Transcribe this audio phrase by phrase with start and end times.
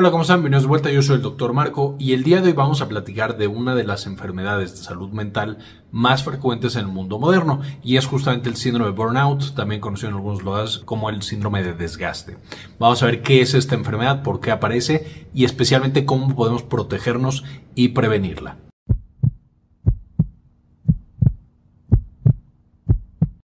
[0.00, 0.38] Hola, ¿cómo están?
[0.38, 0.90] Bienvenidos de vuelta.
[0.90, 3.74] Yo soy el doctor Marco y el día de hoy vamos a platicar de una
[3.74, 5.58] de las enfermedades de salud mental
[5.92, 10.08] más frecuentes en el mundo moderno y es justamente el síndrome de burnout, también conocido
[10.08, 12.38] en algunos lugares como el síndrome de desgaste.
[12.78, 17.44] Vamos a ver qué es esta enfermedad, por qué aparece y especialmente cómo podemos protegernos
[17.74, 18.69] y prevenirla.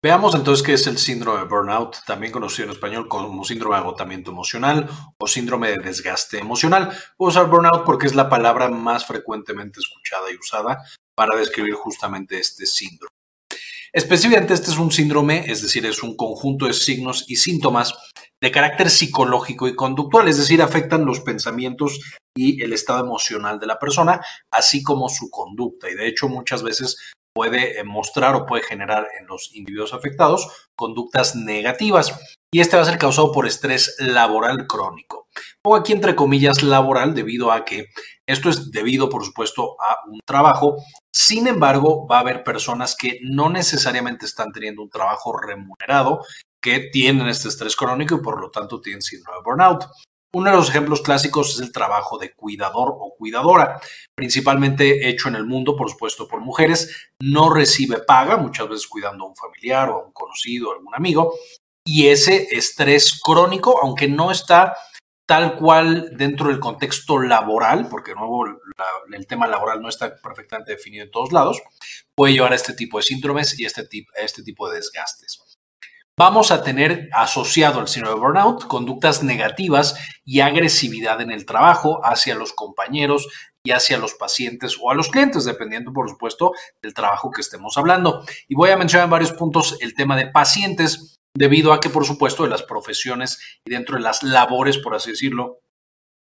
[0.04, 3.80] Veamos entonces qué es el síndrome de burnout, también conocido en español como síndrome de
[3.80, 4.86] agotamiento emocional
[5.16, 6.94] o síndrome de desgaste emocional.
[7.16, 12.38] Puedo usar burnout porque es la palabra más frecuentemente escuchada y usada para describir justamente
[12.38, 13.14] este síndrome.
[13.94, 17.94] Específicamente este es un síndrome, es decir, es un conjunto de signos y síntomas
[18.42, 21.98] de carácter psicológico y conductual, es decir, afectan los pensamientos
[22.36, 25.88] y el estado emocional de la persona, así como su conducta.
[25.88, 26.98] Y de hecho muchas veces
[27.34, 32.18] puede eh, mostrar o puede generar en los individuos afectados conductas negativas.
[32.52, 35.26] Y este va a ser causado por estrés laboral crónico.
[35.60, 37.86] Pongo aquí entre comillas laboral debido a que
[38.26, 40.76] esto es debido, por supuesto, a un trabajo.
[41.12, 46.20] Sin embargo, va a haber personas que no necesariamente están teniendo un trabajo remunerado,
[46.62, 49.84] que tienen este estrés crónico y por lo tanto tienen síndrome de burnout.
[50.34, 53.80] Uno de los ejemplos clásicos es el trabajo de cuidador o cuidadora,
[54.16, 57.12] principalmente hecho en el mundo, por supuesto, por mujeres.
[57.20, 60.92] No recibe paga, muchas veces cuidando a un familiar o a un conocido, a algún
[60.92, 61.34] amigo.
[61.86, 64.74] Y ese estrés crónico, aunque no está
[65.24, 68.44] tal cual dentro del contexto laboral, porque nuevo
[69.12, 71.62] el tema laboral no está perfectamente definido en todos lados,
[72.16, 75.43] puede llevar a este tipo de síndromes y este, este tipo de desgastes
[76.18, 82.00] vamos a tener asociado al síndrome de burnout conductas negativas y agresividad en el trabajo
[82.04, 83.28] hacia los compañeros
[83.66, 87.76] y hacia los pacientes o a los clientes, dependiendo, por supuesto, del trabajo que estemos
[87.78, 88.24] hablando.
[88.46, 92.04] Y voy a mencionar en varios puntos el tema de pacientes, debido a que, por
[92.04, 95.60] supuesto, de las profesiones y dentro de las labores, por así decirlo,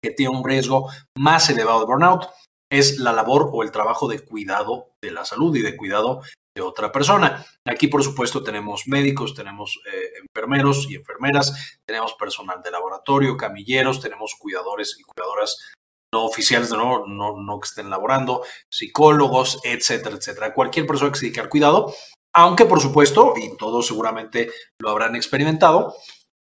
[0.02, 2.28] que tiene un riesgo más elevado de burnout,
[2.70, 6.22] es la labor o el trabajo de cuidado de la salud y de cuidado
[6.54, 7.44] de otra persona.
[7.64, 14.00] Aquí, por supuesto, tenemos médicos, tenemos eh, enfermeros y enfermeras, tenemos personal de laboratorio, camilleros,
[14.00, 15.72] tenemos cuidadores y cuidadoras
[16.12, 20.52] no oficiales, no, no, no que estén laborando, psicólogos, etcétera, etcétera.
[20.54, 21.94] Cualquier persona que se dedique al cuidado,
[22.34, 25.94] aunque, por supuesto, y todos seguramente lo habrán experimentado,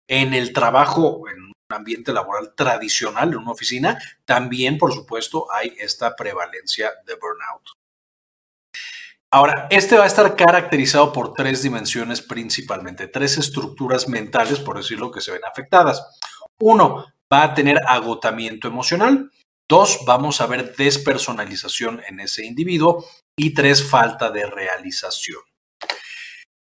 [0.07, 5.75] en el trabajo, en un ambiente laboral tradicional, en una oficina, también, por supuesto, hay
[5.77, 7.78] esta prevalencia de burnout.
[9.31, 15.11] Ahora, este va a estar caracterizado por tres dimensiones principalmente, tres estructuras mentales, por decirlo,
[15.11, 16.03] que se ven afectadas.
[16.59, 19.31] Uno, va a tener agotamiento emocional.
[19.67, 23.05] Dos, vamos a ver despersonalización en ese individuo.
[23.35, 25.41] Y tres, falta de realización.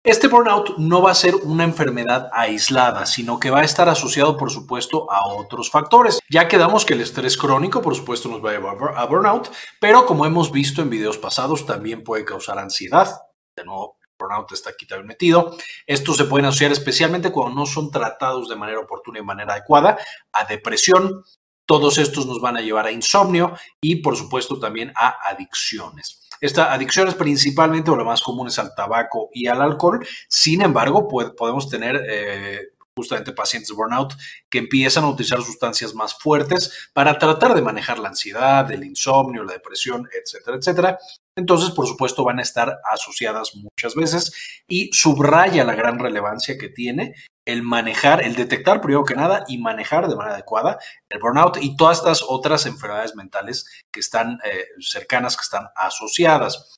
[0.08, 4.38] Este burnout no va a ser una enfermedad aislada, sino que va a estar asociado,
[4.38, 6.20] por supuesto, a otros factores.
[6.30, 9.52] Ya quedamos que el estrés crónico, por supuesto, nos va a llevar a burnout,
[9.82, 13.20] pero como hemos visto en videos pasados, también puede causar ansiedad.
[13.54, 15.58] De nuevo, el burnout está aquí también metido.
[15.86, 19.56] Estos se pueden asociar especialmente cuando no son tratados de manera oportuna y de manera
[19.56, 19.98] adecuada
[20.32, 21.26] a depresión.
[21.66, 26.27] Todos estos nos van a llevar a insomnio y, por supuesto, también a adicciones.
[26.42, 30.06] Esta adicción es principalmente, o lo más común es al tabaco y al alcohol.
[30.28, 34.14] Sin embargo, podemos tener eh, justamente pacientes burnout
[34.50, 39.44] que empiezan a utilizar sustancias más fuertes para tratar de manejar la ansiedad, el insomnio,
[39.44, 40.98] la depresión, etcétera, etcétera.
[41.36, 44.34] Entonces, por supuesto, van a estar asociadas muchas veces
[44.68, 47.14] y subraya la gran relevancia que tiene
[47.48, 50.78] el manejar, el detectar primero que nada y manejar de manera adecuada
[51.10, 56.76] el burnout y todas estas otras enfermedades mentales que están eh, cercanas, que están asociadas.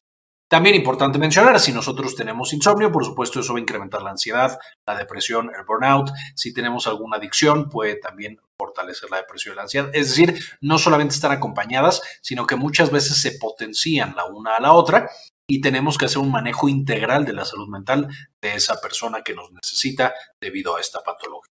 [0.47, 4.57] También importante mencionar, si nosotros tenemos insomnio, por supuesto eso va a incrementar la ansiedad,
[4.85, 6.11] la depresión, el burnout.
[6.35, 9.89] Si tenemos alguna adicción, puede también fortalecer la depresión y la ansiedad.
[9.93, 14.59] Es decir, no solamente están acompañadas, sino que muchas veces se potencian la una a
[14.59, 15.09] la otra
[15.49, 18.07] y tenemos que hacer un manejo integral de la salud mental
[18.39, 21.49] de esa persona que nos necesita debido a esta patología.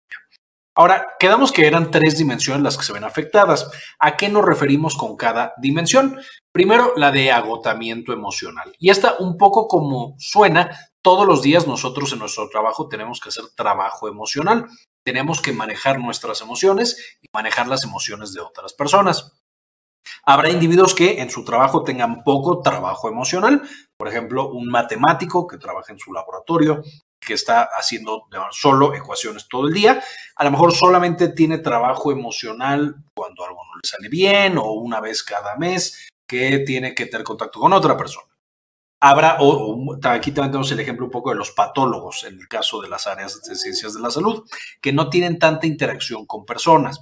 [0.75, 3.71] Ahora, quedamos que eran tres dimensiones las que se ven afectadas.
[3.99, 6.19] ¿A qué nos referimos con cada dimensión?
[6.51, 8.75] Primero, la de agotamiento emocional.
[8.79, 10.71] Y esta, un poco como suena,
[11.03, 14.67] todos los días nosotros en nuestro trabajo tenemos que hacer trabajo emocional.
[15.05, 19.42] Tenemos que manejar nuestras emociones y manejar las emociones de otras personas.
[20.25, 23.63] Habrá individuos que en su trabajo tengan poco trabajo emocional,
[23.97, 26.83] por ejemplo, un matemático que trabaja en su laboratorio,
[27.25, 30.03] que está haciendo solo ecuaciones todo el día,
[30.37, 35.01] a lo mejor solamente tiene trabajo emocional cuando algo no le sale bien o una
[35.01, 38.27] vez cada mes que tiene que tener contacto con otra persona.
[39.01, 42.81] Habrá, o, aquí también tenemos el ejemplo un poco de los patólogos, en el caso
[42.81, 44.45] de las áreas de ciencias de la salud,
[44.81, 47.01] que no tienen tanta interacción con personas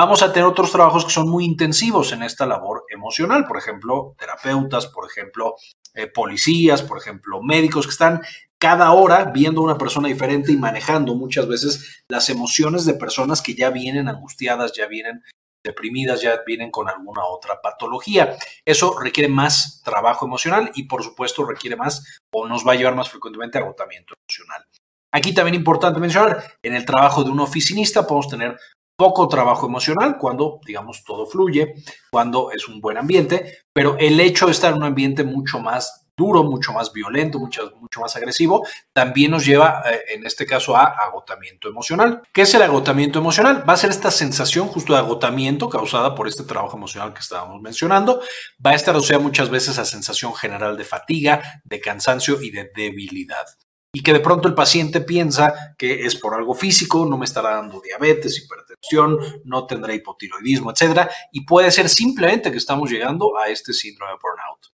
[0.00, 4.14] Vamos a tener otros trabajos que son muy intensivos en esta labor emocional, por ejemplo,
[4.16, 5.56] terapeutas, por ejemplo,
[5.92, 8.22] eh, policías, por ejemplo, médicos que están
[8.58, 13.42] cada hora viendo a una persona diferente y manejando muchas veces las emociones de personas
[13.42, 15.24] que ya vienen angustiadas, ya vienen
[15.64, 18.36] deprimidas, ya vienen con alguna otra patología.
[18.64, 22.94] Eso requiere más trabajo emocional y por supuesto requiere más o nos va a llevar
[22.94, 24.64] más frecuentemente a agotamiento emocional.
[25.10, 28.58] Aquí también importante mencionar, en el trabajo de un oficinista podemos tener
[28.98, 31.72] poco trabajo emocional cuando, digamos, todo fluye,
[32.10, 36.08] cuando es un buen ambiente, pero el hecho de estar en un ambiente mucho más
[36.16, 40.76] duro, mucho más violento, mucho, mucho más agresivo, también nos lleva, eh, en este caso,
[40.76, 42.22] a agotamiento emocional.
[42.32, 43.62] ¿Qué es el agotamiento emocional?
[43.66, 47.62] Va a ser esta sensación justo de agotamiento causada por este trabajo emocional que estábamos
[47.62, 48.20] mencionando.
[48.66, 52.68] Va a estar asociada muchas veces a sensación general de fatiga, de cansancio y de
[52.74, 53.46] debilidad
[53.92, 57.50] y que de pronto el paciente piensa que es por algo físico, no me estará
[57.56, 63.48] dando diabetes, hipertensión, no tendrá hipotiroidismo, etcétera, y puede ser simplemente que estamos llegando a
[63.48, 64.77] este síndrome de burnout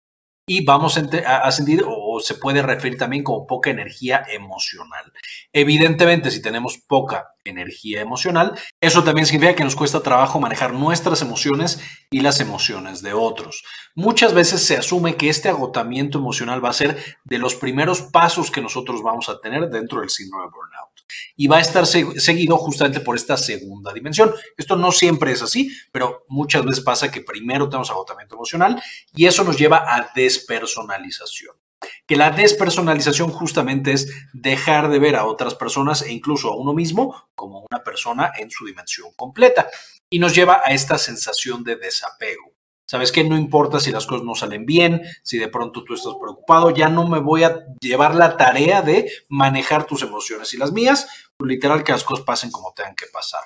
[0.53, 5.13] y vamos a sentir o se puede referir también como poca energía emocional.
[5.53, 11.23] Evidentemente, si tenemos poca energía emocional, eso también significa que nos cuesta trabajo manejar nuestras
[11.23, 11.81] emociones
[12.11, 13.63] y las emociones de otros.
[13.95, 18.51] Muchas veces se asume que este agotamiento emocional va a ser de los primeros pasos
[18.51, 20.90] que nosotros vamos a tener dentro del síndrome de burnout
[21.37, 24.35] y va a estar seguido justamente por esta segunda dimensión.
[24.57, 28.83] Esto no siempre es así, pero muchas veces pasa que primero tenemos agotamiento emocional
[29.15, 31.57] y eso nos lleva a despersonalización.
[32.07, 36.75] Que la despersonalización justamente es dejar de ver a otras personas e incluso a uno
[36.75, 39.71] mismo como una persona en su dimensión completa
[40.11, 42.50] y nos lleva a esta sensación de desapego.
[42.91, 43.23] ¿Sabes qué?
[43.23, 46.89] No importa si las cosas no salen bien, si de pronto tú estás preocupado, ya
[46.89, 51.07] no me voy a llevar la tarea de manejar tus emociones y las mías,
[51.39, 53.43] literal que las cosas pasen como tengan que pasar.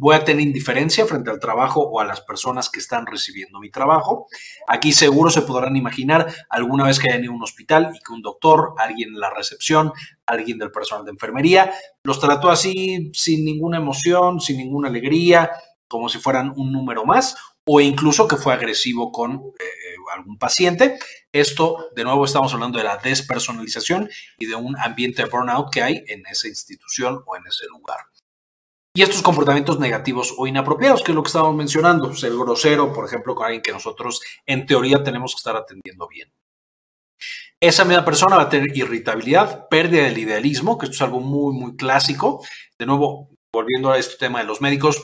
[0.00, 3.70] Voy a tener indiferencia frente al trabajo o a las personas que están recibiendo mi
[3.70, 4.26] trabajo.
[4.66, 8.12] Aquí seguro se podrán imaginar alguna vez que hayan ido a un hospital y que
[8.12, 9.92] un doctor, alguien en la recepción,
[10.26, 11.72] alguien del personal de enfermería,
[12.02, 15.52] los trató así sin ninguna emoción, sin ninguna alegría,
[15.86, 17.36] como si fueran un número más
[17.72, 20.98] o incluso que fue agresivo con eh, algún paciente.
[21.30, 25.80] Esto, de nuevo, estamos hablando de la despersonalización y de un ambiente de burnout que
[25.80, 27.98] hay en esa institución o en ese lugar.
[28.92, 33.06] Y estos comportamientos negativos o inapropiados, que es lo que estábamos mencionando, ser grosero, por
[33.06, 36.32] ejemplo, con alguien que nosotros en teoría tenemos que estar atendiendo bien.
[37.60, 41.54] Esa misma persona va a tener irritabilidad, pérdida del idealismo, que esto es algo muy,
[41.54, 42.44] muy clásico.
[42.76, 45.00] De nuevo, volviendo a este tema de los médicos,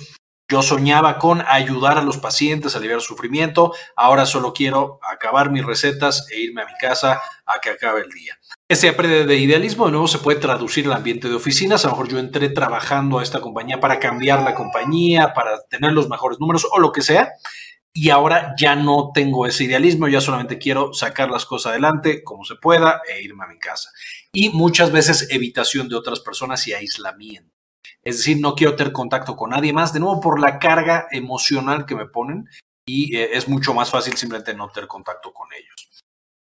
[0.49, 3.73] yo soñaba con ayudar a los pacientes a aliviar su sufrimiento.
[3.97, 8.11] Ahora solo quiero acabar mis recetas e irme a mi casa a que acabe el
[8.11, 8.39] día.
[8.69, 11.85] Este pérdida de idealismo de nuevo se puede traducir al ambiente de oficinas.
[11.85, 15.93] A lo mejor yo entré trabajando a esta compañía para cambiar la compañía, para tener
[15.93, 17.33] los mejores números o lo que sea.
[17.93, 22.45] Y ahora ya no tengo ese idealismo, ya solamente quiero sacar las cosas adelante como
[22.45, 23.91] se pueda e irme a mi casa.
[24.33, 27.56] Y muchas veces evitación de otras personas y aislamiento.
[28.03, 31.87] Es decir, no quiero tener contacto con nadie más, de nuevo por la carga emocional
[31.87, 32.49] que me ponen
[32.89, 35.89] y eh, es mucho más fácil simplemente no tener contacto con ellos.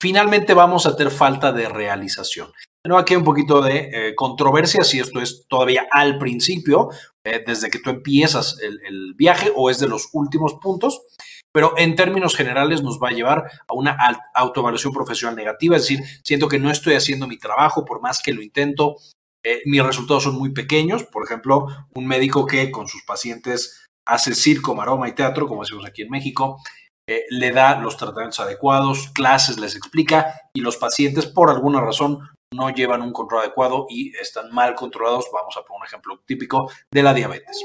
[0.01, 2.53] Finalmente vamos a tener falta de realización.
[2.85, 6.91] Nuevo aquí hay un poquito de eh, controversia si esto es todavía al principio,
[7.25, 11.03] eh, desde que tú empiezas el, viaje o es de los últimos puntos
[11.55, 13.97] pero en términos generales nos va a llevar a una
[14.35, 18.33] autoevaluación profesional negativa, es decir, siento que no estoy haciendo mi trabajo por más que
[18.33, 18.97] lo intento,
[19.45, 21.05] eh, mis resultados son muy pequeños.
[21.05, 25.85] Por ejemplo, un médico que con sus pacientes hace circo, maroma y teatro, como decimos
[25.87, 26.59] aquí en México,
[27.09, 32.19] eh, le da los tratamientos adecuados, clases les explica y los pacientes por alguna razón
[32.55, 35.27] no llevan un control adecuado y están mal controlados.
[35.33, 37.65] Vamos a poner un ejemplo típico de la diabetes.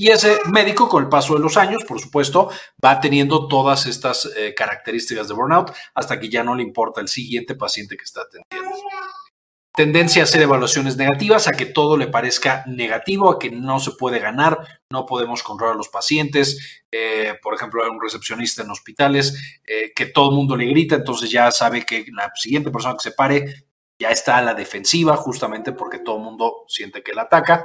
[0.00, 2.50] Y ese médico, con el paso de los años, por supuesto,
[2.82, 7.08] va teniendo todas estas eh, características de burnout hasta que ya no le importa el
[7.08, 8.78] siguiente paciente que está atendiendo
[9.78, 13.92] tendencia a hacer evaluaciones negativas, a que todo le parezca negativo, a que no se
[13.92, 14.58] puede ganar,
[14.90, 16.82] no podemos controlar a los pacientes.
[16.90, 20.96] Eh, por ejemplo, hay un recepcionista en hospitales eh, que todo el mundo le grita,
[20.96, 23.66] entonces ya sabe que la siguiente persona que se pare
[24.00, 27.64] ya está a la defensiva, justamente porque todo el mundo siente que la ataca.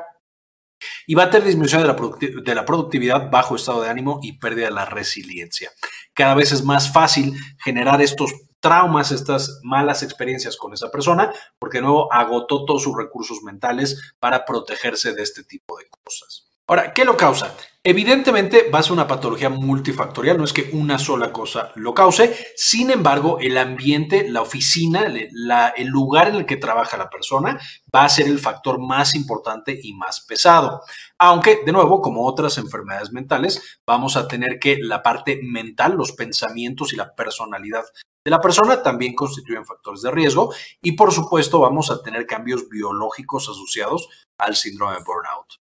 [1.07, 1.95] Y va a tener disminución de la,
[2.43, 5.71] de la productividad, bajo estado de ánimo y pérdida de la resiliencia.
[6.13, 11.79] Cada vez es más fácil generar estos traumas, estas malas experiencias con esa persona, porque
[11.79, 16.52] de nuevo agotó todos sus recursos mentales para protegerse de este tipo de cosas.
[16.65, 17.55] Ahora, ¿qué lo causa?
[17.85, 22.33] Evidentemente va a ser una patología multifactorial, no es que una sola cosa lo cause,
[22.55, 27.59] sin embargo el ambiente, la oficina, el lugar en el que trabaja la persona
[27.93, 30.83] va a ser el factor más importante y más pesado.
[31.17, 36.13] Aunque, de nuevo, como otras enfermedades mentales, vamos a tener que la parte mental, los
[36.13, 37.83] pensamientos y la personalidad
[38.23, 42.69] de la persona también constituyen factores de riesgo y por supuesto vamos a tener cambios
[42.69, 45.62] biológicos asociados al síndrome de burnout.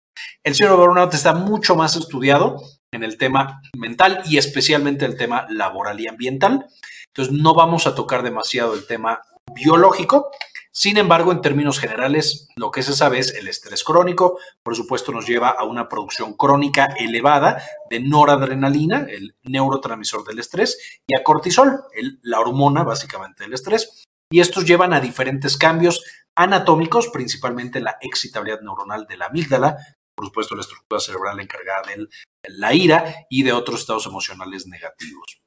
[0.44, 5.18] El síndrome de burnout está mucho más estudiado en el tema mental y especialmente el
[5.18, 6.68] tema laboral y ambiental.
[7.08, 9.22] Entonces no vamos a tocar demasiado el tema
[9.54, 10.32] biológico.
[10.76, 15.12] Sin embargo, en términos generales, lo que se sabe es el estrés crónico, por supuesto,
[15.12, 21.24] nos lleva a una producción crónica elevada de noradrenalina, el neurotransmisor del estrés, y a
[21.24, 21.84] cortisol,
[22.24, 24.04] la hormona básicamente del estrés.
[24.32, 26.04] Y estos llevan a diferentes cambios
[26.36, 29.78] anatómicos, principalmente la excitabilidad neuronal de la amígdala,
[30.16, 32.08] por supuesto la estructura cerebral encargada de
[32.50, 35.44] la ira y de otros estados emocionales negativos.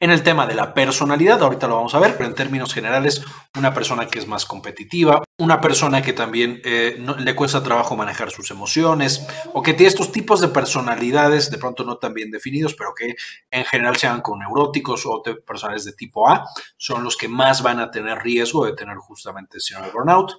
[0.00, 3.24] En el tema de la personalidad, ahorita lo vamos a ver, pero en términos generales,
[3.56, 8.30] una persona que es más competitiva, una persona que también eh, le cuesta trabajo manejar
[8.30, 12.74] sus emociones o que tiene estos tipos de personalidades de pronto no tan bien definidos,
[12.74, 13.14] pero que
[13.50, 17.80] en general sean con neuróticos o personas de tipo A, son los que más van
[17.80, 20.32] a tener riesgo de tener justamente síndrome de burnout.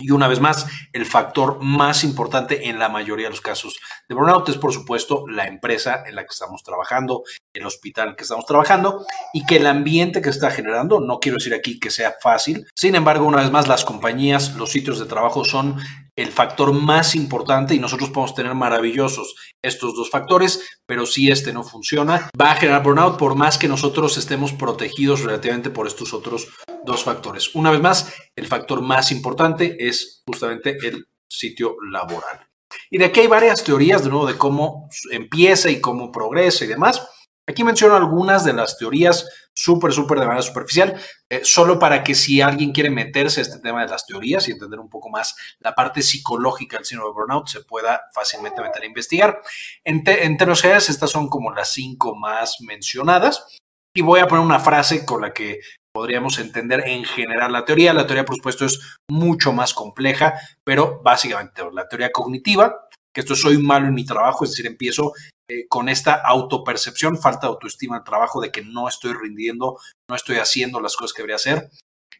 [0.00, 4.14] Y una vez más, el factor más importante en la mayoría de los casos de
[4.14, 8.16] burnout es, por supuesto, la empresa en la que estamos trabajando, el hospital en el
[8.16, 11.90] que estamos trabajando y que el ambiente que está generando, no quiero decir aquí que
[11.90, 15.80] sea fácil, sin embargo, una vez más, las compañías, los sitios de trabajo son
[16.18, 21.52] el factor más importante y nosotros podemos tener maravillosos estos dos factores, pero si este
[21.52, 26.12] no funciona, va a generar burnout por más que nosotros estemos protegidos relativamente por estos
[26.12, 26.48] otros
[26.84, 27.54] dos factores.
[27.54, 32.48] Una vez más, el factor más importante es justamente el sitio laboral.
[32.90, 36.68] Y de aquí hay varias teorías, de nuevo, de cómo empieza y cómo progresa y
[36.68, 37.00] demás.
[37.46, 39.24] Aquí menciono algunas de las teorías
[39.58, 40.94] súper, súper de manera superficial,
[41.28, 44.52] eh, solo para que si alguien quiere meterse a este tema de las teorías y
[44.52, 48.82] entender un poco más la parte psicológica del síndrome de burnout, se pueda fácilmente meter
[48.82, 49.40] a investigar.
[49.84, 53.58] En, en términos generales, estas son como las cinco más mencionadas.
[53.96, 55.58] Y voy a poner una frase con la que
[55.92, 57.92] podríamos entender en general la teoría.
[57.92, 58.78] La teoría, por supuesto, es
[59.10, 62.76] mucho más compleja, pero básicamente la teoría cognitiva,
[63.12, 65.14] que esto soy malo en mi trabajo, es decir, empiezo
[65.50, 69.78] eh, con esta autopercepción, falta de autoestima el trabajo, de que no estoy rindiendo,
[70.08, 71.70] no estoy haciendo las cosas que debería hacer.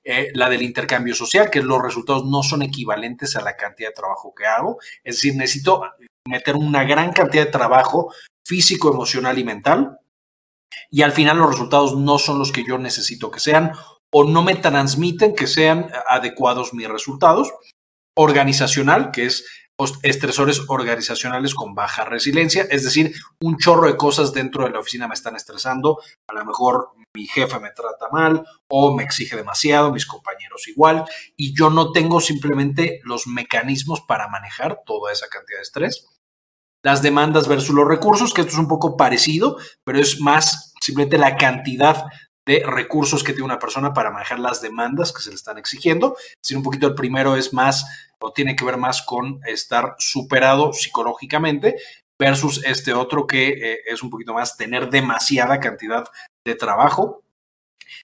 [0.03, 3.95] Eh, la del intercambio social, que los resultados no son equivalentes a la cantidad de
[3.95, 4.79] trabajo que hago.
[5.05, 5.83] Es decir, necesito
[6.27, 8.15] meter una gran cantidad de trabajo
[8.47, 9.99] físico, emocional y mental.
[10.91, 13.73] Y al final los resultados no son los que yo necesito que sean
[14.11, 17.53] o no me transmiten que sean adecuados mis resultados.
[18.17, 19.45] Organizacional, que es
[20.03, 25.07] estresores organizacionales con baja resiliencia, es decir, un chorro de cosas dentro de la oficina
[25.07, 29.93] me están estresando, a lo mejor mi jefe me trata mal o me exige demasiado,
[29.93, 31.05] mis compañeros igual,
[31.37, 36.07] y yo no tengo simplemente los mecanismos para manejar toda esa cantidad de estrés.
[36.85, 41.19] Las demandas versus los recursos, que esto es un poco parecido, pero es más simplemente
[41.19, 42.05] la cantidad
[42.49, 46.17] de recursos que tiene una persona para manejar las demandas que se le están exigiendo.
[46.43, 47.85] Si un poquito el primero es más
[48.21, 51.76] o tiene que ver más con estar superado psicológicamente
[52.19, 56.07] versus este otro que eh, es un poquito más tener demasiada cantidad
[56.43, 57.23] de trabajo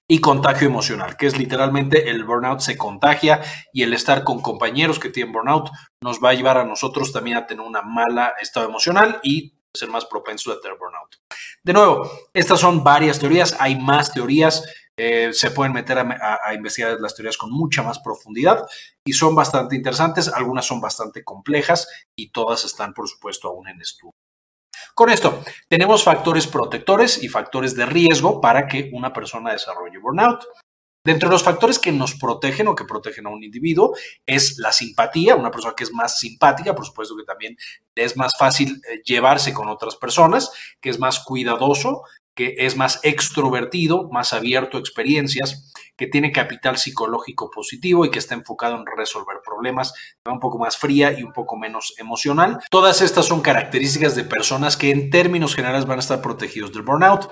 [0.07, 3.41] y contagio emocional, que es literalmente el burnout se contagia
[3.73, 5.71] y el estar con compañeros que tienen burnout
[6.01, 9.89] nos va a llevar a nosotros también a tener una mala estado emocional y ser
[9.89, 11.17] más propenso a tener burnout.
[11.63, 14.63] De nuevo, estas son varias teorías, hay más teorías,
[14.97, 18.65] eh, se pueden meter a, investigar las teorías con mucha más profundidad
[19.05, 23.81] y son bastante interesantes, algunas son bastante complejas y todas están, por supuesto, aún en
[23.81, 24.13] estudio.
[24.93, 30.45] Con esto, tenemos factores protectores y factores de riesgo para que una persona desarrolle burnout.
[31.05, 33.95] Dentro de los factores que nos protegen o que protegen a un individuo
[34.25, 37.55] es la simpatía, una persona que es más simpática, por supuesto que también
[37.93, 42.01] es más fácil eh, llevarse con otras personas, que es más cuidadoso,
[42.33, 48.19] que es más extrovertido, más abierto a experiencias, que tiene capital psicológico positivo y que
[48.19, 49.93] está enfocado en resolver problemas,
[50.25, 52.59] un poco más fría y un poco menos emocional.
[52.71, 56.81] Todas estas son características de personas que en términos generales van a estar protegidos del
[56.81, 57.31] burnout.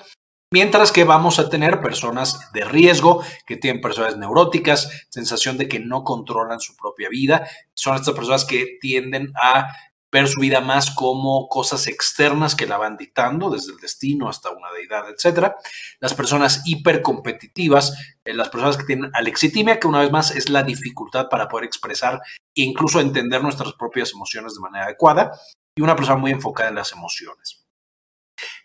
[0.53, 5.79] Mientras que vamos a tener personas de riesgo, que tienen personas neuróticas, sensación de que
[5.79, 7.47] no controlan su propia vida.
[7.73, 9.69] Son estas personas que tienden a
[10.11, 14.51] ver su vida más como cosas externas que la van dictando, desde el destino hasta
[14.51, 15.53] una deidad, etc.
[15.99, 20.61] Las personas hipercompetitivas, eh, las personas que tienen alexitimia, que una vez más es la
[20.61, 22.21] dificultad para poder expresar
[22.55, 25.31] e incluso entender nuestras propias emociones de manera adecuada.
[25.75, 27.62] y una persona muy enfocada en las emociones.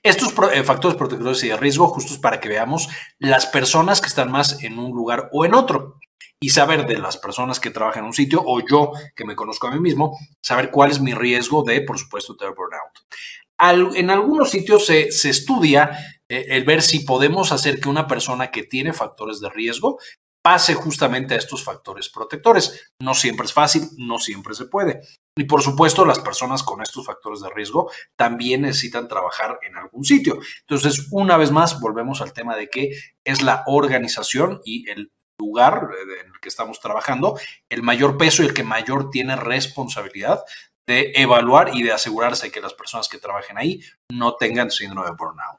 [0.03, 4.31] Estos eh, factores protectores y de riesgo, justos para que veamos las personas que están
[4.31, 5.99] más en un lugar o en otro
[6.41, 9.67] y saber de las personas que trabajan en un sitio o yo que me conozco
[9.67, 13.97] a mí mismo, saber cuál es mi riesgo de, por supuesto, tener burnout.
[13.97, 15.91] en algunos sitios se, estudia
[16.31, 19.99] eh, el ver si podemos hacer que una persona que tiene factores de riesgo
[20.43, 22.93] pase justamente a estos factores protectores.
[23.03, 25.01] No siempre es fácil, no siempre se puede.
[25.39, 30.05] Y por supuesto, las personas con estos factores de riesgo también necesitan trabajar en algún
[30.05, 30.41] sitio.
[30.63, 32.91] Entonces, una vez más, volvemos al tema de que
[33.23, 35.91] es la organización y el lugar
[36.21, 40.43] en el que estamos trabajando el mayor peso y el que mayor tiene responsabilidad
[40.89, 43.81] de evaluar y de asegurarse que las personas que trabajen ahí
[44.11, 45.58] no tengan síndrome de burnout.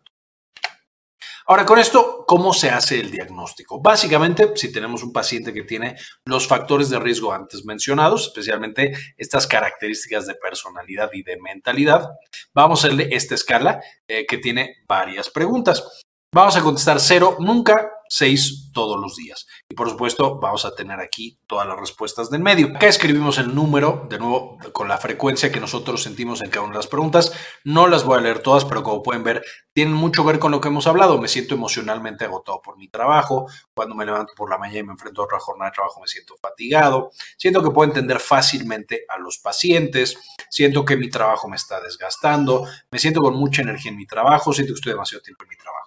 [1.49, 3.81] Ahora, con esto, ¿cómo se hace el diagnóstico?
[3.81, 9.47] Básicamente, si tenemos un paciente que tiene los factores de riesgo antes mencionados, especialmente estas
[9.47, 12.07] características de personalidad y de mentalidad,
[12.53, 16.03] vamos a hacerle esta escala eh, que tiene varias preguntas.
[16.31, 19.47] Vamos a contestar cero, nunca, seis todos los días.
[19.69, 22.67] Y por supuesto, vamos a tener aquí todas las respuestas del medio.
[22.75, 26.73] Acá escribimos el número, de nuevo, con la frecuencia que nosotros sentimos en cada una
[26.73, 27.31] de las preguntas.
[27.63, 30.59] No las voy a leer todas, pero como pueden ver, tienen mucho ver con lo
[30.59, 31.19] que hemos hablado.
[31.19, 33.47] Me siento emocionalmente agotado por mi trabajo.
[33.73, 36.07] Cuando me levanto por la mañana y me enfrento a otra jornada de trabajo, me
[36.07, 37.11] siento fatigado.
[37.37, 40.17] Siento que puedo entender fácilmente a los pacientes.
[40.49, 42.67] Siento que mi trabajo me está desgastando.
[42.91, 44.51] Me siento con mucha energía en mi trabajo.
[44.51, 45.78] Siento que estoy demasiado tiempo en mi trabajo.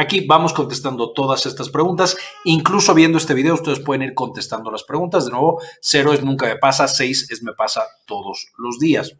[0.00, 2.16] Aquí vamos contestando todas estas preguntas.
[2.44, 5.26] Incluso viendo este video, ustedes pueden ir contestando las preguntas.
[5.26, 9.14] De nuevo, cero es nunca me pasa, seis es me pasa todos los días.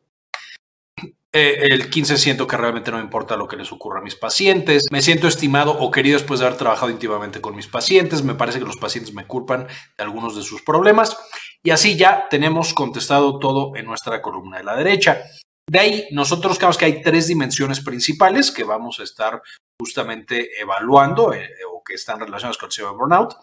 [1.32, 4.16] Eh, el 15 siento que realmente no me importa lo que les ocurra a mis
[4.16, 4.86] pacientes.
[4.90, 8.24] Me siento estimado o querido después de haber trabajado íntimamente con mis pacientes.
[8.24, 9.66] Me parece que los pacientes me culpan
[9.98, 11.14] de algunos de sus problemas.
[11.62, 15.24] Y así ya tenemos contestado todo en nuestra columna de la derecha.
[15.68, 19.42] De ahí, nosotros creemos que hay tres dimensiones principales que vamos a estar
[19.80, 23.34] justamente evaluando eh, o que están relacionadas con el síndrome de burnout.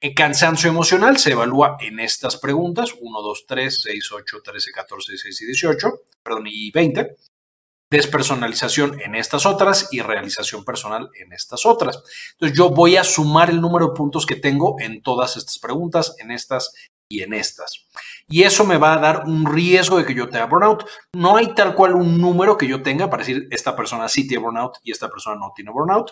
[0.00, 5.12] El cansancio emocional se evalúa en estas preguntas, 1, 2, 3, 6, 8, 13, 14,
[5.12, 7.16] 16 y 18, perdón, y 20.
[7.90, 12.02] Despersonalización en estas otras y realización personal en estas otras.
[12.32, 16.16] Entonces yo voy a sumar el número de puntos que tengo en todas estas preguntas,
[16.18, 16.72] en estas
[17.14, 17.86] y en estas.
[18.28, 20.86] Y eso me va a dar un riesgo de que yo tenga burnout.
[21.14, 24.42] No hay tal cual un número que yo tenga para decir esta persona sí tiene
[24.42, 26.10] burnout y esta persona no tiene burnout.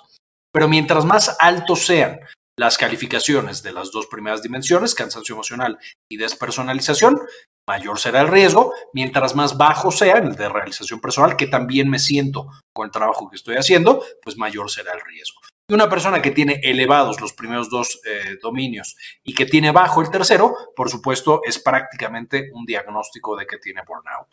[0.53, 2.21] Pero mientras más altos sean
[2.57, 7.19] las calificaciones de las dos primeras dimensiones, cansancio emocional y despersonalización,
[7.67, 11.99] mayor será el riesgo, mientras más bajo sea el de realización personal, que también me
[11.99, 15.41] siento con el trabajo que estoy haciendo, pues mayor será el riesgo.
[15.73, 20.03] Y una persona que tiene elevados los primeros dos eh, dominios y que tiene bajo
[20.03, 24.29] el tercero, por supuesto, es prácticamente un diagnóstico de que tiene burnout.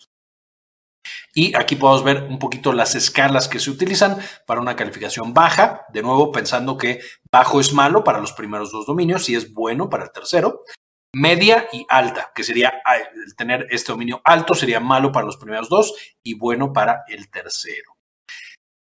[1.34, 5.86] Y aquí podemos ver un poquito las escalas que se utilizan para una calificación baja,
[5.94, 7.00] de nuevo pensando que
[7.32, 10.66] bajo es malo para los primeros dos dominios y es bueno para el tercero.
[11.16, 12.82] Media y alta, que sería
[13.26, 17.32] el tener este dominio alto sería malo para los primeros dos y bueno para el
[17.32, 17.99] tercero.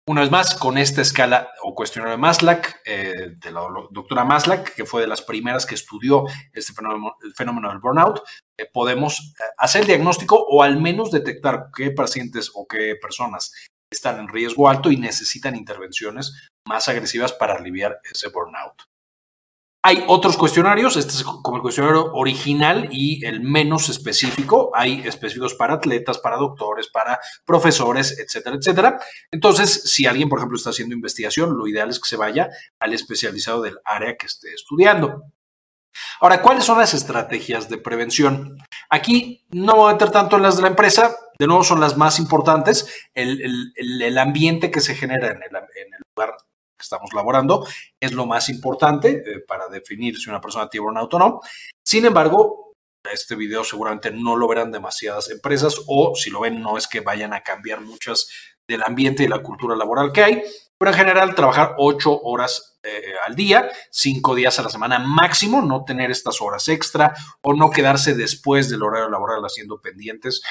[0.09, 4.71] Una vez más, con esta escala o cuestionario de Maslach, eh, de la doctora Maslach,
[4.71, 8.23] que fue de las primeras que estudió este fenómeno, el fenómeno del burnout,
[8.57, 13.53] eh, podemos eh, hacer el diagnóstico o al menos detectar qué pacientes o qué personas
[13.93, 18.85] están en riesgo alto y necesitan intervenciones más agresivas para aliviar ese burnout.
[19.81, 24.73] Hay otros cuestionarios, este es como el cuestionario original y el menos específico.
[24.75, 29.01] Hay específicos para atletas, para doctores, para profesores, etcétera, etcétera.
[29.31, 32.49] Entonces, si alguien, por ejemplo, está haciendo investigación, lo ideal es que se vaya
[32.81, 35.23] al especializado del área que esté estudiando.
[36.21, 38.59] Ahora, ¿cuáles son las estrategias de prevención?
[38.91, 41.97] Aquí no voy a meter tanto en las de la empresa, de nuevo son las
[41.97, 46.37] más importantes, el, ambiente que se genera en el, en el lugar
[46.79, 47.67] que estamos laborando
[48.01, 51.41] es lo más importante eh, para definir si una persona tiene burnout o no.
[51.85, 52.73] Sin embargo,
[53.13, 57.01] este video seguramente no lo verán demasiadas empresas o si lo ven no es que
[57.01, 58.29] vayan a cambiar muchas
[58.67, 60.43] del ambiente y la cultura laboral que hay,
[60.77, 65.63] pero en general trabajar ocho horas eh, al día, cinco días a la semana máximo,
[65.63, 70.43] no tener estas horas extra o no quedarse después del horario laboral haciendo pendientes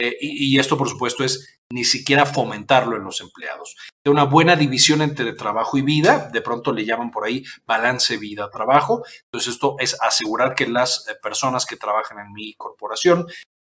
[0.00, 3.76] eh, y, esto, por supuesto, es ni siquiera fomentarlo en los empleados.
[4.02, 8.16] De una buena división entre trabajo y vida, de pronto le llaman por ahí balance
[8.16, 9.04] vida-trabajo.
[9.26, 13.26] Entonces, esto es asegurar que las eh, personas que trabajan en mi corporación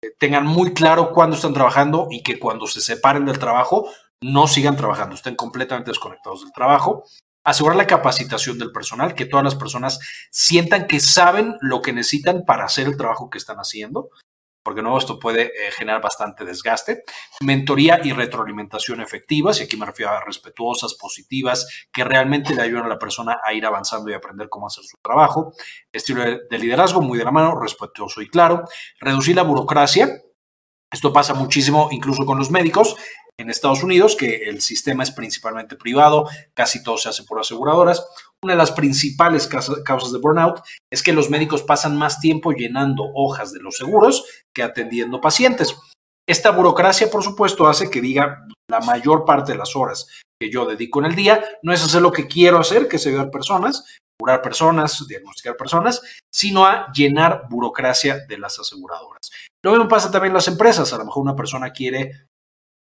[0.01, 3.89] eh, tengan muy claro cuándo están trabajando y que cuando se separen del trabajo
[4.21, 7.03] no sigan trabajando, estén completamente desconectados del trabajo.
[7.45, 9.99] Asegurar la capacitación del personal, que todas las personas
[10.31, 14.09] sientan que saben lo que necesitan para hacer el trabajo que están haciendo
[14.63, 17.03] porque no esto puede eh, generar bastante desgaste.
[17.41, 22.85] Mentoría y retroalimentación efectivas, y aquí me refiero a respetuosas, positivas, que realmente le ayudan
[22.85, 25.53] a la persona a ir avanzando y aprender cómo hacer su trabajo.
[25.91, 28.63] Estilo de liderazgo muy de la mano, respetuoso y claro.
[28.99, 30.09] Reducir la burocracia,
[30.93, 32.95] esto pasa muchísimo incluso con los médicos
[33.39, 38.05] en Estados Unidos, que el sistema es principalmente privado, casi todo se hace por aseguradoras.
[38.43, 43.09] Una de las principales causas de burnout es que los médicos pasan más tiempo llenando
[43.15, 45.75] hojas de los seguros que atendiendo pacientes.
[46.29, 50.07] Esta burocracia, por supuesto, hace que diga la mayor parte de las horas
[50.39, 53.07] que yo dedico en el día no es hacer lo que quiero hacer, que es
[53.07, 53.83] ayudar personas,
[54.19, 56.01] curar personas, diagnosticar personas,
[56.31, 59.31] sino a llenar burocracia de las aseguradoras.
[59.63, 60.91] Lo mismo pasa también en las empresas.
[60.93, 62.27] A lo mejor una persona quiere,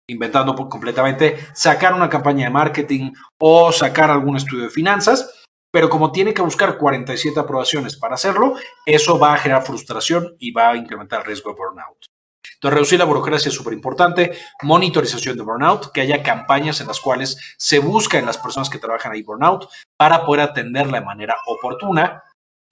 [0.10, 6.12] inventando completamente, sacar una campaña de marketing o sacar algún estudio de finanzas, pero como
[6.12, 8.56] tiene que buscar 47 aprobaciones para hacerlo,
[8.86, 12.06] eso va a generar frustración y va a incrementar el riesgo de burnout.
[12.56, 14.38] Entonces, reducir la burocracia es súper importante.
[14.62, 18.80] Monitorización de burnout, que haya campañas en las cuales se busca en las personas que
[18.80, 22.24] trabajan ahí burnout para poder atenderla de manera oportuna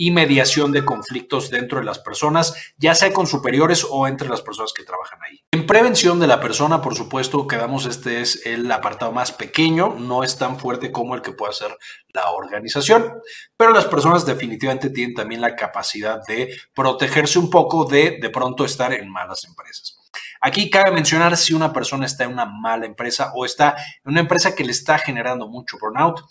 [0.02, 4.42] y mediación de conflictos dentro de las personas, ya sea con superiores o entre las
[4.42, 5.44] personas que trabajan ahí.
[5.52, 10.24] En prevención de la persona, por supuesto, quedamos este es el apartado más pequeño, no
[10.24, 11.78] es tan fuerte como el que puede hacer
[12.14, 13.14] la organización,
[13.56, 18.66] pero las personas definitivamente tienen también la capacidad de protegerse un poco de de pronto
[18.66, 20.00] estar en malas empresas.
[20.42, 24.22] Aquí cabe mencionar si una persona está en una mala empresa o está en una
[24.22, 26.22] empresa que le está generando mucho burnout,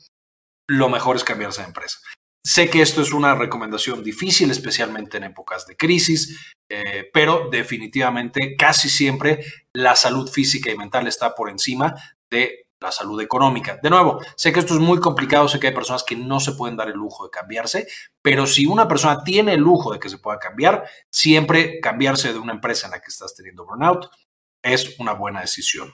[0.66, 1.98] lo mejor es cambiarse de empresa.
[2.44, 8.56] Sé que esto es una recomendación difícil, especialmente en épocas de crisis, eh, pero definitivamente
[8.56, 11.94] casi siempre la salud física y mental está por encima
[12.30, 13.78] de la salud económica.
[13.82, 16.52] De nuevo, sé que esto es muy complicado, sé que hay personas que no se
[16.52, 17.86] pueden dar el lujo de cambiarse,
[18.22, 22.38] pero si una persona tiene el lujo de que se pueda cambiar, siempre cambiarse de
[22.38, 24.06] una empresa en la que estás teniendo burnout
[24.62, 25.92] es una buena decisión.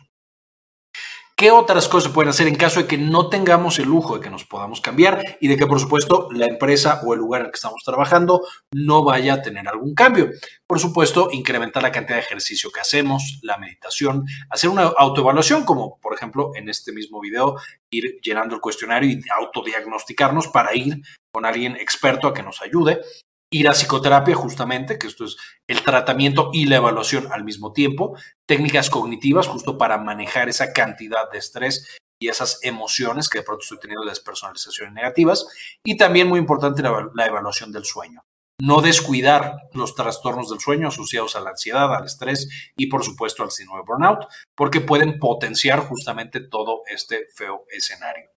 [1.38, 4.22] ¿Qué otras cosas se pueden hacer en caso de que no tengamos el lujo de
[4.22, 7.46] que nos podamos cambiar y de que, por supuesto, la empresa o el lugar en
[7.48, 8.40] el que estamos trabajando
[8.72, 10.30] no vaya a tener algún cambio?
[10.66, 15.98] Por supuesto, incrementar la cantidad de ejercicio que hacemos, la meditación, hacer una autoevaluación, como
[16.00, 17.56] por ejemplo en este mismo video,
[17.90, 23.02] ir llenando el cuestionario y autodiagnosticarnos para ir con alguien experto a que nos ayude
[23.50, 28.16] ir a psicoterapia justamente, que esto es el tratamiento y la evaluación al mismo tiempo,
[28.46, 33.62] técnicas cognitivas justo para manejar esa cantidad de estrés y esas emociones que de pronto
[33.62, 35.46] estoy teniendo de despersonalizaciones negativas,
[35.84, 38.22] y también muy importante la, la evaluación del sueño.
[38.58, 43.42] No descuidar los trastornos del sueño asociados a la ansiedad, al estrés y por supuesto
[43.42, 48.30] al síndrome de burnout, porque pueden potenciar justamente todo este feo escenario.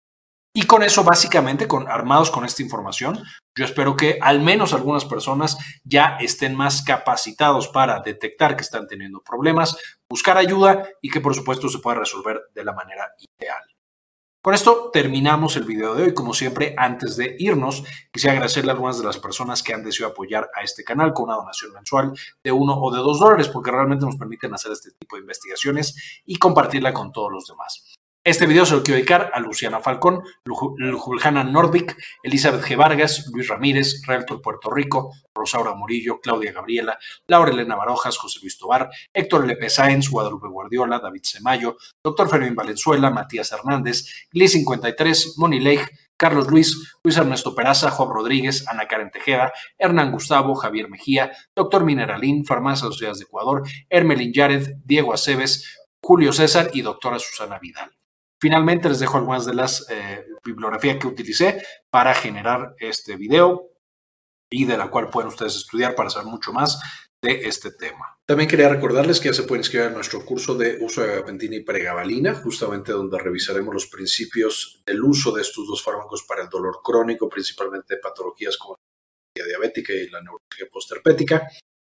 [0.61, 3.23] Y con eso, básicamente, con, armados con esta información,
[3.57, 8.89] yo espero que al menos algunas personas ya estén más capacitados para detectar que están
[8.89, 9.79] teniendo problemas,
[10.11, 13.07] buscar ayuda y que por supuesto se pueda resolver de la manera
[13.39, 13.63] ideal.
[14.43, 16.13] Con esto terminamos el video de hoy.
[16.13, 20.09] Como siempre, antes de irnos, quisiera agradecerle a algunas de las personas que han decidido
[20.09, 23.71] apoyar a este canal con una donación mensual de uno o de dos dólares, porque
[23.71, 27.98] realmente nos permiten hacer este tipo de investigaciones y compartirla con todos los demás.
[28.25, 32.77] Este video se lo quiero dedicar a Luciana Falcón, Juliana Nordic, Elizabeth G.
[32.77, 38.59] Vargas, Luis Ramírez, Realtor Puerto Rico, Rosaura Murillo, Claudia Gabriela, Laura Elena Barojas, José Luis
[38.59, 45.35] Tobar, Héctor Lepe Sáenz, Guadalupe Guardiola, David Semayo, Doctor Fermín Valenzuela, Matías Hernández, Gli 53,
[45.39, 45.87] Moni Leigh,
[46.19, 51.85] Carlos Luis, Luis Ernesto Peraza, Juan Rodríguez, Ana Karen Tejeda, Hernán Gustavo, Javier Mejía, Doctor
[51.85, 57.98] Mineralín, Farmacia Sociedades de Ecuador, Hermelín Yared, Diego Aceves, Julio César y doctora Susana Vidal.
[58.41, 63.73] Finalmente les dejo algunas de las eh, bibliografías que utilicé para generar este video
[64.51, 66.79] y de la cual pueden ustedes estudiar para saber mucho más
[67.23, 68.17] de este tema.
[68.27, 71.57] También quería recordarles que ya se pueden inscribir a nuestro curso de uso de gabapentina
[71.57, 76.49] y pregabalina, justamente donde revisaremos los principios del uso de estos dos fármacos para el
[76.49, 78.77] dolor crónico, principalmente de patologías como
[79.37, 81.49] la diabética y la neurología postherpética.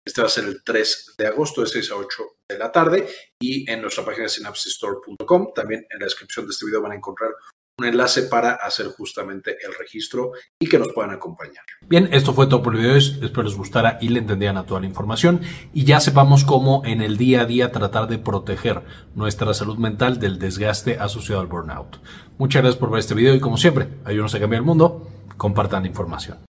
[0.06, 3.08] Este va a ser el 3 de agosto de 6 a 8 de la tarde
[3.40, 5.48] y en nuestra página synapsistore.com.
[5.52, 7.30] También en la descripción de este video van a encontrar
[7.78, 11.64] un enlace para hacer justamente el registro y que nos puedan acompañar.
[11.82, 12.96] Bien, esto fue todo por el video.
[12.96, 15.40] Espero les gustara y le entendieran a toda la información
[15.74, 18.82] y ya sepamos cómo en el día a día tratar de proteger
[19.16, 21.96] nuestra salud mental del desgaste asociado al burnout.
[22.38, 25.10] Muchas gracias por ver este video y como siempre, ayúdenos a cambiar el mundo.
[25.36, 26.38] Compartan la información.